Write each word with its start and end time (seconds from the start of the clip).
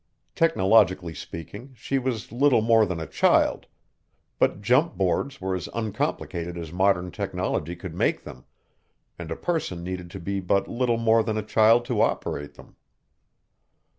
Technologically 0.33 1.13
speaking, 1.13 1.73
she 1.75 1.99
was 1.99 2.31
little 2.31 2.63
more 2.63 2.87
than 2.87 2.99
a 2.99 3.05
child, 3.05 3.67
but 4.39 4.59
jump 4.59 4.97
boards 4.97 5.39
were 5.39 5.53
as 5.53 5.69
uncomplicated 5.75 6.57
as 6.57 6.73
modern 6.73 7.11
technology 7.11 7.75
could 7.75 7.93
make 7.93 8.23
them, 8.23 8.43
and 9.19 9.29
a 9.29 9.35
person 9.35 9.83
needed 9.83 10.09
to 10.09 10.19
be 10.19 10.39
but 10.39 10.67
little 10.67 10.97
more 10.97 11.21
than 11.21 11.37
a 11.37 11.43
child 11.45 11.85
to 11.85 12.01
operate 12.01 12.55
them. 12.55 12.75